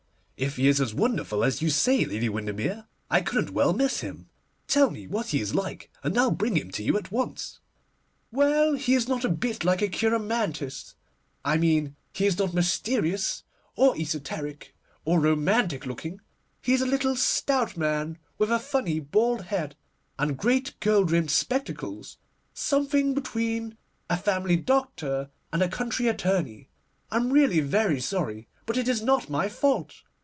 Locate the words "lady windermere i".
2.03-3.21